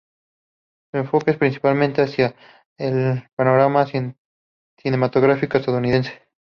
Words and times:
Su 0.91 0.97
enfoque 0.97 1.29
es 1.29 1.37
principalmente 1.37 2.01
hacia 2.01 2.33
el 2.79 3.21
panorama 3.35 3.85
cinematográfico 4.81 5.59
estadounidense. 5.59 6.11